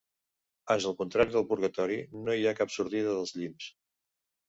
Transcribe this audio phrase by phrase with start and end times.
[0.75, 3.73] Ans al contrari del purgatori, no hi ha cap sortida dels llimbs.